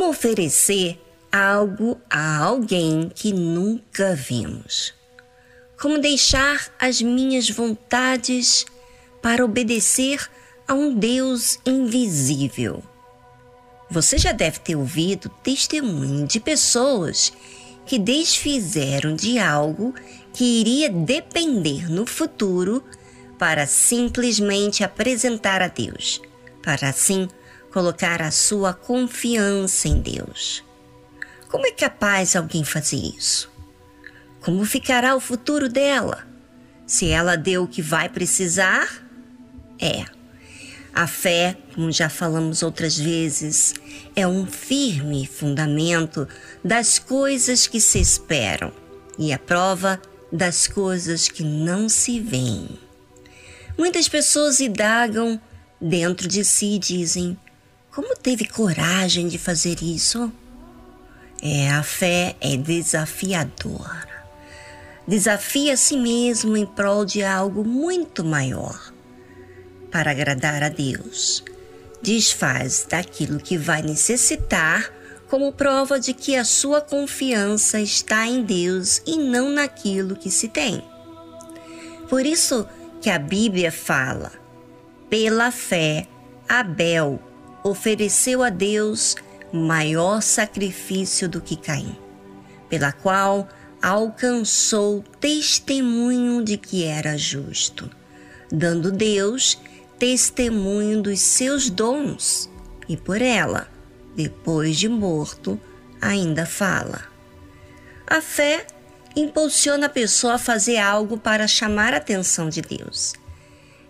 Como 0.00 0.12
oferecer 0.12 0.98
algo 1.30 2.00
a 2.08 2.38
alguém 2.38 3.12
que 3.14 3.34
nunca 3.34 4.14
vimos? 4.14 4.94
Como 5.78 5.98
deixar 5.98 6.72
as 6.78 7.02
minhas 7.02 7.50
vontades 7.50 8.64
para 9.20 9.44
obedecer 9.44 10.26
a 10.66 10.72
um 10.72 10.94
Deus 10.94 11.58
invisível? 11.66 12.82
Você 13.90 14.16
já 14.16 14.32
deve 14.32 14.60
ter 14.60 14.74
ouvido 14.74 15.28
testemunho 15.42 16.26
de 16.26 16.40
pessoas 16.40 17.30
que 17.84 17.98
desfizeram 17.98 19.14
de 19.14 19.38
algo 19.38 19.94
que 20.32 20.60
iria 20.60 20.88
depender 20.88 21.90
no 21.90 22.06
futuro 22.06 22.82
para 23.38 23.66
simplesmente 23.66 24.82
apresentar 24.82 25.60
a 25.60 25.68
Deus, 25.68 26.22
para 26.62 26.88
assim 26.88 27.28
colocar 27.72 28.20
a 28.22 28.30
sua 28.30 28.74
confiança 28.74 29.88
em 29.88 30.00
Deus. 30.00 30.62
Como 31.48 31.66
é 31.66 31.72
capaz 31.72 32.36
alguém 32.36 32.64
fazer 32.64 32.96
isso? 32.96 33.50
Como 34.40 34.64
ficará 34.64 35.14
o 35.14 35.20
futuro 35.20 35.68
dela? 35.68 36.26
Se 36.86 37.08
ela 37.08 37.36
deu 37.36 37.64
o 37.64 37.68
que 37.68 37.82
vai 37.82 38.08
precisar? 38.08 38.88
É. 39.78 40.04
A 40.92 41.06
fé, 41.06 41.56
como 41.74 41.92
já 41.92 42.08
falamos 42.08 42.62
outras 42.62 42.98
vezes, 42.98 43.74
é 44.16 44.26
um 44.26 44.44
firme 44.46 45.26
fundamento 45.26 46.26
das 46.64 46.98
coisas 46.98 47.66
que 47.66 47.80
se 47.80 48.00
esperam 48.00 48.72
e 49.18 49.32
a 49.32 49.38
prova 49.38 50.00
das 50.32 50.66
coisas 50.66 51.28
que 51.28 51.44
não 51.44 51.88
se 51.88 52.20
veem. 52.20 52.78
Muitas 53.78 54.08
pessoas 54.08 54.60
indagam 54.60 55.40
dentro 55.80 56.28
de 56.28 56.44
si 56.44 56.74
e 56.74 56.78
dizem: 56.78 57.38
como 57.92 58.16
teve 58.16 58.46
coragem 58.46 59.28
de 59.28 59.38
fazer 59.38 59.82
isso? 59.82 60.32
É, 61.42 61.70
a 61.70 61.82
fé 61.82 62.36
é 62.40 62.56
desafiadora. 62.56 64.08
Desafia 65.08 65.74
a 65.74 65.76
si 65.76 65.96
mesmo 65.96 66.56
em 66.56 66.66
prol 66.66 67.04
de 67.04 67.22
algo 67.22 67.64
muito 67.64 68.24
maior 68.24 68.92
para 69.90 70.12
agradar 70.12 70.62
a 70.62 70.68
Deus. 70.68 71.42
Desfaz 72.00 72.86
daquilo 72.88 73.40
que 73.40 73.58
vai 73.58 73.82
necessitar 73.82 74.92
como 75.28 75.52
prova 75.52 75.98
de 75.98 76.12
que 76.12 76.36
a 76.36 76.44
sua 76.44 76.80
confiança 76.80 77.80
está 77.80 78.26
em 78.26 78.42
Deus 78.42 79.02
e 79.06 79.16
não 79.16 79.50
naquilo 79.50 80.16
que 80.16 80.30
se 80.30 80.48
tem. 80.48 80.82
Por 82.08 82.24
isso 82.24 82.66
que 83.00 83.10
a 83.10 83.18
Bíblia 83.18 83.72
fala: 83.72 84.32
pela 85.08 85.50
fé, 85.50 86.06
Abel 86.48 87.20
ofereceu 87.62 88.42
a 88.42 88.50
Deus 88.50 89.16
maior 89.52 90.22
sacrifício 90.22 91.28
do 91.28 91.40
que 91.40 91.56
Caim, 91.56 91.96
pela 92.68 92.92
qual 92.92 93.48
alcançou 93.82 95.02
testemunho 95.18 96.44
de 96.44 96.56
que 96.56 96.84
era 96.84 97.16
justo, 97.16 97.90
dando 98.50 98.92
Deus 98.92 99.58
testemunho 99.98 101.02
dos 101.02 101.20
seus 101.20 101.68
dons, 101.68 102.48
e 102.88 102.96
por 102.96 103.20
ela, 103.20 103.68
depois 104.16 104.76
de 104.78 104.88
morto, 104.88 105.60
ainda 106.00 106.46
fala. 106.46 107.04
A 108.06 108.20
fé 108.20 108.66
impulsiona 109.14 109.86
a 109.86 109.90
pessoa 109.90 110.34
a 110.34 110.38
fazer 110.38 110.78
algo 110.78 111.18
para 111.18 111.46
chamar 111.46 111.92
a 111.94 111.98
atenção 111.98 112.48
de 112.48 112.62
Deus. 112.62 113.12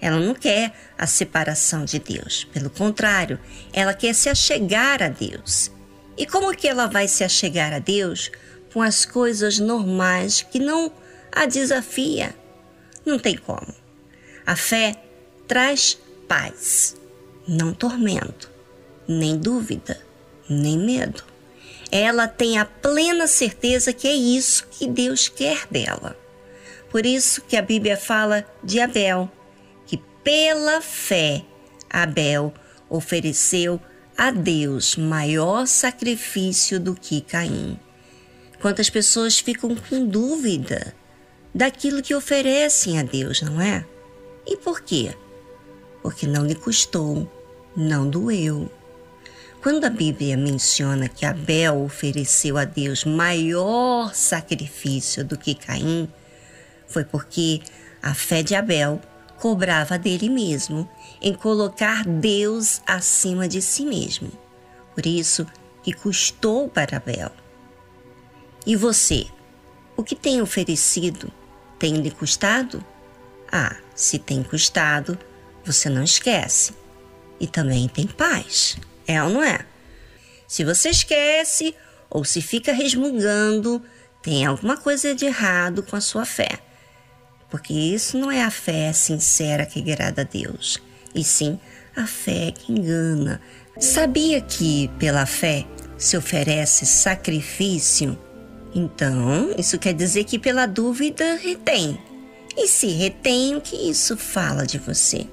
Ela 0.00 0.18
não 0.18 0.34
quer 0.34 0.72
a 0.96 1.06
separação 1.06 1.84
de 1.84 1.98
Deus. 1.98 2.44
Pelo 2.52 2.70
contrário, 2.70 3.38
ela 3.72 3.92
quer 3.92 4.14
se 4.14 4.28
achegar 4.28 5.02
a 5.02 5.08
Deus. 5.08 5.70
E 6.16 6.26
como 6.26 6.54
que 6.56 6.68
ela 6.68 6.86
vai 6.86 7.06
se 7.06 7.22
achegar 7.22 7.72
a 7.72 7.78
Deus 7.78 8.30
com 8.72 8.80
as 8.80 9.04
coisas 9.04 9.58
normais 9.58 10.42
que 10.42 10.58
não 10.58 10.92
a 11.30 11.46
desafia? 11.46 12.34
Não 13.04 13.18
tem 13.18 13.36
como. 13.36 13.74
A 14.46 14.56
fé 14.56 14.96
traz 15.46 15.98
paz, 16.26 16.96
não 17.46 17.74
tormento, 17.74 18.50
nem 19.06 19.36
dúvida, 19.36 20.00
nem 20.48 20.78
medo. 20.78 21.24
Ela 21.90 22.28
tem 22.28 22.58
a 22.58 22.64
plena 22.64 23.26
certeza 23.26 23.92
que 23.92 24.06
é 24.06 24.14
isso 24.14 24.66
que 24.70 24.86
Deus 24.86 25.28
quer 25.28 25.66
dela. 25.68 26.16
Por 26.90 27.04
isso 27.04 27.42
que 27.42 27.56
a 27.56 27.62
Bíblia 27.62 27.96
fala 27.96 28.44
de 28.62 28.80
Abel, 28.80 29.30
pela 30.22 30.80
fé, 30.80 31.42
Abel 31.88 32.52
ofereceu 32.88 33.80
a 34.16 34.30
Deus 34.30 34.96
maior 34.96 35.66
sacrifício 35.66 36.78
do 36.78 36.94
que 36.94 37.20
Caim. 37.20 37.78
Quantas 38.60 38.90
pessoas 38.90 39.38
ficam 39.38 39.74
com 39.74 40.06
dúvida 40.06 40.94
daquilo 41.54 42.02
que 42.02 42.14
oferecem 42.14 42.98
a 42.98 43.02
Deus, 43.02 43.40
não 43.40 43.60
é? 43.60 43.84
E 44.46 44.56
por 44.56 44.82
quê? 44.82 45.14
Porque 46.02 46.26
não 46.26 46.46
lhe 46.46 46.54
custou, 46.54 47.30
não 47.74 48.08
doeu. 48.08 48.70
Quando 49.62 49.84
a 49.84 49.90
Bíblia 49.90 50.36
menciona 50.36 51.08
que 51.08 51.24
Abel 51.24 51.82
ofereceu 51.82 52.56
a 52.56 52.64
Deus 52.64 53.04
maior 53.04 54.14
sacrifício 54.14 55.24
do 55.24 55.36
que 55.36 55.54
Caim, 55.54 56.08
foi 56.86 57.04
porque 57.04 57.60
a 58.02 58.14
fé 58.14 58.42
de 58.42 58.54
Abel 58.54 59.00
cobrava 59.40 59.98
dele 59.98 60.28
mesmo 60.28 60.88
em 61.20 61.34
colocar 61.34 62.04
Deus 62.04 62.82
acima 62.86 63.48
de 63.48 63.62
si 63.62 63.84
mesmo. 63.84 64.30
Por 64.94 65.06
isso 65.06 65.46
que 65.82 65.92
custou 65.94 66.68
para 66.68 66.98
Abel. 66.98 67.32
E 68.66 68.76
você, 68.76 69.26
o 69.96 70.04
que 70.04 70.14
tem 70.14 70.42
oferecido 70.42 71.32
tem 71.78 71.94
lhe 71.96 72.10
custado? 72.10 72.84
Ah, 73.50 73.76
se 73.94 74.18
tem 74.18 74.42
custado, 74.42 75.18
você 75.64 75.88
não 75.88 76.04
esquece. 76.04 76.74
E 77.40 77.46
também 77.46 77.88
tem 77.88 78.06
paz, 78.06 78.76
é 79.06 79.22
ou 79.22 79.30
não 79.30 79.42
é? 79.42 79.64
Se 80.46 80.62
você 80.62 80.90
esquece 80.90 81.74
ou 82.10 82.24
se 82.24 82.42
fica 82.42 82.72
resmungando, 82.72 83.82
tem 84.20 84.44
alguma 84.44 84.76
coisa 84.76 85.14
de 85.14 85.24
errado 85.24 85.82
com 85.82 85.96
a 85.96 86.00
sua 86.00 86.26
fé 86.26 86.60
porque 87.50 87.72
isso 87.72 88.16
não 88.16 88.30
é 88.30 88.42
a 88.42 88.50
fé 88.50 88.92
sincera 88.92 89.66
que 89.66 89.80
agrada 89.80 90.22
a 90.22 90.24
Deus, 90.24 90.80
e 91.14 91.24
sim 91.24 91.58
a 91.96 92.06
fé 92.06 92.52
que 92.52 92.72
engana. 92.72 93.40
Sabia 93.78 94.40
que 94.40 94.88
pela 94.98 95.26
fé 95.26 95.66
se 95.98 96.16
oferece 96.16 96.86
sacrifício? 96.86 98.18
Então, 98.74 99.52
isso 99.58 99.78
quer 99.78 99.94
dizer 99.94 100.24
que 100.24 100.38
pela 100.38 100.66
dúvida 100.66 101.34
retém. 101.36 101.98
E 102.56 102.68
se 102.68 102.88
retém, 102.88 103.56
o 103.56 103.60
que 103.60 103.76
isso 103.76 104.16
fala 104.16 104.66
de 104.66 104.78
você? 104.78 105.26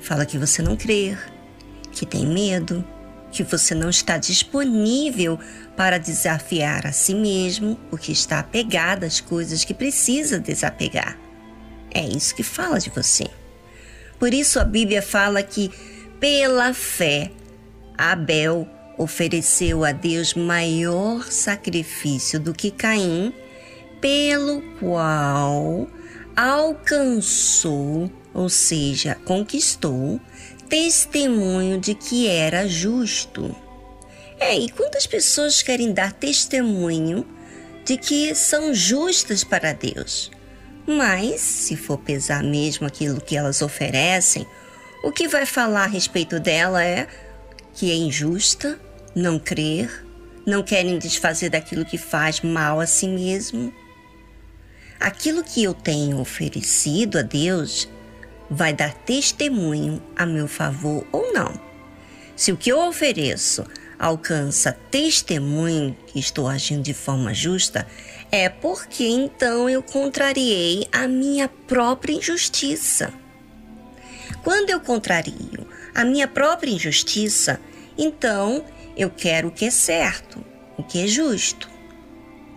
Fala 0.00 0.26
que 0.26 0.38
você 0.38 0.62
não 0.62 0.76
crê, 0.76 1.16
que 1.92 2.06
tem 2.06 2.26
medo, 2.26 2.84
que 3.30 3.42
você 3.42 3.74
não 3.74 3.88
está 3.88 4.18
disponível 4.18 5.38
para 5.76 5.98
desafiar 5.98 6.86
a 6.86 6.92
si 6.92 7.14
mesmo, 7.14 7.78
porque 7.90 8.12
está 8.12 8.38
apegado 8.38 9.04
às 9.04 9.20
coisas 9.20 9.64
que 9.64 9.74
precisa 9.74 10.38
desapegar. 10.38 11.18
É 11.94 12.06
isso 12.06 12.34
que 12.34 12.42
fala 12.42 12.78
de 12.78 12.90
você. 12.90 13.26
Por 14.18 14.32
isso 14.32 14.58
a 14.58 14.64
Bíblia 14.64 15.02
fala 15.02 15.42
que, 15.42 15.70
pela 16.18 16.72
fé, 16.72 17.30
Abel 17.98 18.68
ofereceu 18.96 19.84
a 19.84 19.92
Deus 19.92 20.34
maior 20.34 21.30
sacrifício 21.30 22.38
do 22.38 22.54
que 22.54 22.70
Caim, 22.70 23.32
pelo 24.00 24.62
qual 24.78 25.88
alcançou, 26.36 28.10
ou 28.32 28.48
seja, 28.48 29.16
conquistou, 29.24 30.20
testemunho 30.68 31.78
de 31.78 31.94
que 31.94 32.26
era 32.26 32.66
justo. 32.66 33.54
É, 34.40 34.58
e 34.58 34.70
quantas 34.70 35.06
pessoas 35.06 35.62
querem 35.62 35.92
dar 35.92 36.12
testemunho 36.12 37.26
de 37.84 37.96
que 37.96 38.34
são 38.34 38.72
justas 38.72 39.44
para 39.44 39.72
Deus? 39.72 40.30
Mas, 40.86 41.40
se 41.40 41.76
for 41.76 41.98
pesar 41.98 42.42
mesmo 42.42 42.86
aquilo 42.86 43.20
que 43.20 43.36
elas 43.36 43.62
oferecem, 43.62 44.46
o 45.02 45.12
que 45.12 45.28
vai 45.28 45.46
falar 45.46 45.84
a 45.84 45.88
respeito 45.88 46.40
dela 46.40 46.84
é 46.84 47.06
que 47.74 47.90
é 47.90 47.94
injusta, 47.94 48.78
não 49.14 49.38
crer, 49.38 50.04
não 50.46 50.62
querem 50.62 50.98
desfazer 50.98 51.50
daquilo 51.50 51.84
que 51.84 51.98
faz 51.98 52.40
mal 52.40 52.80
a 52.80 52.86
si 52.86 53.06
mesmo. 53.06 53.72
Aquilo 54.98 55.42
que 55.42 55.62
eu 55.62 55.74
tenho 55.74 56.20
oferecido 56.20 57.18
a 57.18 57.22
Deus 57.22 57.88
vai 58.50 58.72
dar 58.72 58.92
testemunho 58.92 60.02
a 60.16 60.26
meu 60.26 60.46
favor 60.46 61.06
ou 61.10 61.32
não. 61.32 61.58
Se 62.36 62.52
o 62.52 62.56
que 62.56 62.70
eu 62.70 62.80
ofereço 62.80 63.64
alcança 63.98 64.72
testemunho 64.90 65.96
que 66.06 66.18
estou 66.18 66.48
agindo 66.48 66.82
de 66.82 66.94
forma 66.94 67.32
justa, 67.32 67.86
é 68.30 68.48
porque 68.48 69.06
então 69.06 69.68
eu 69.68 69.82
contrariei 69.82 70.86
a 70.92 71.06
minha 71.06 71.48
própria 71.48 72.14
injustiça. 72.14 73.12
Quando 74.42 74.70
eu 74.70 74.80
contrario 74.80 75.66
a 75.94 76.04
minha 76.04 76.26
própria 76.26 76.70
injustiça, 76.70 77.60
então 77.96 78.64
Eu 78.96 79.10
quero 79.10 79.48
o 79.48 79.50
que 79.50 79.64
é 79.64 79.70
certo, 79.70 80.44
o 80.76 80.82
que 80.82 81.02
é 81.02 81.06
justo. 81.06 81.68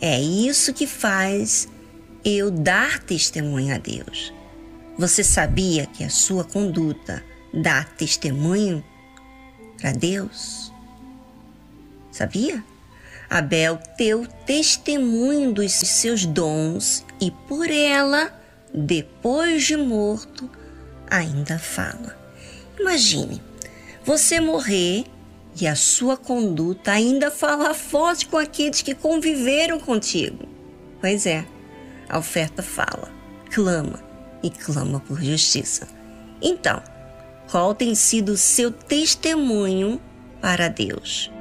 É 0.00 0.20
isso 0.20 0.74
que 0.74 0.86
faz 0.86 1.68
eu 2.24 2.50
dar 2.50 2.98
testemunho 2.98 3.74
a 3.74 3.78
Deus. 3.78 4.32
Você 4.98 5.22
sabia 5.22 5.86
que 5.86 6.02
a 6.02 6.10
sua 6.10 6.44
conduta 6.44 7.22
dá 7.52 7.84
testemunho 7.84 8.84
para 9.78 9.92
Deus? 9.92 10.63
Sabia? 12.14 12.62
Abel 13.28 13.76
deu 13.98 14.24
testemunho 14.46 15.52
dos 15.52 15.72
seus 15.72 16.24
dons 16.24 17.04
e 17.20 17.32
por 17.48 17.68
ela, 17.68 18.32
depois 18.72 19.64
de 19.64 19.76
morto, 19.76 20.48
ainda 21.10 21.58
fala. 21.58 22.16
Imagine 22.78 23.42
você 24.04 24.38
morrer 24.38 25.06
e 25.60 25.66
a 25.66 25.74
sua 25.74 26.16
conduta 26.16 26.92
ainda 26.92 27.32
falar 27.32 27.74
forte 27.74 28.28
com 28.28 28.38
aqueles 28.38 28.80
que 28.80 28.94
conviveram 28.94 29.80
contigo. 29.80 30.48
Pois 31.00 31.26
é, 31.26 31.44
a 32.08 32.16
oferta 32.16 32.62
fala, 32.62 33.10
clama 33.50 34.00
e 34.40 34.50
clama 34.50 35.00
por 35.00 35.20
justiça. 35.20 35.88
Então, 36.40 36.80
qual 37.50 37.74
tem 37.74 37.92
sido 37.96 38.34
o 38.34 38.36
seu 38.36 38.70
testemunho 38.70 40.00
para 40.40 40.68
Deus? 40.68 41.33